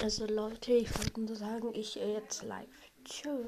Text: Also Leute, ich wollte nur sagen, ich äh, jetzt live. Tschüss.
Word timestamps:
Also 0.00 0.26
Leute, 0.26 0.72
ich 0.72 0.96
wollte 0.96 1.20
nur 1.20 1.34
sagen, 1.34 1.74
ich 1.74 2.00
äh, 2.00 2.14
jetzt 2.14 2.44
live. 2.44 2.68
Tschüss. 3.04 3.32